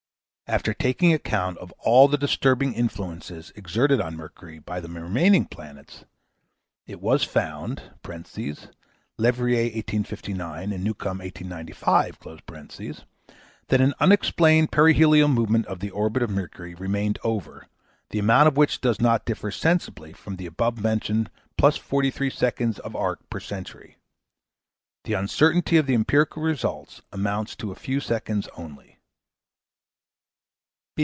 After 0.53 0.73
taking 0.73 1.13
account 1.13 1.57
of 1.59 1.71
all 1.79 2.09
the 2.09 2.17
disturbing 2.17 2.73
influences 2.73 3.53
exerted 3.55 4.01
on 4.01 4.17
Mercury 4.17 4.59
by 4.59 4.81
the 4.81 4.89
remaining 4.89 5.45
planets, 5.45 6.03
it 6.85 6.99
was 6.99 7.23
found 7.23 7.83
(Leverrier: 8.05 8.67
1859; 9.17 10.73
and 10.73 10.83
Newcomb: 10.83 11.19
1895) 11.19 12.17
that 13.69 13.79
an 13.79 13.93
unexplained 14.01 14.73
perihelial 14.73 15.29
movement 15.33 15.67
of 15.67 15.79
the 15.79 15.89
orbit 15.91 16.21
of 16.21 16.29
Mercury 16.29 16.75
remained 16.75 17.17
over, 17.23 17.67
the 18.09 18.19
amount 18.19 18.49
of 18.49 18.57
which 18.57 18.81
does 18.81 18.99
not 18.99 19.23
differ 19.23 19.51
sensibly 19.51 20.11
from 20.11 20.35
the 20.35 20.47
above 20.47 20.81
mentioned 20.83 21.31
+43 21.57 22.29
seconds 22.29 22.77
of 22.79 22.93
arc 22.93 23.21
per 23.29 23.39
century. 23.39 23.95
The 25.05 25.13
uncertainty 25.13 25.77
of 25.77 25.85
the 25.85 25.95
empirical 25.95 26.43
result 26.43 26.99
amounts 27.13 27.55
to 27.55 27.71
a 27.71 27.75
few 27.75 28.01
seconds 28.01 28.49
only. 28.57 28.89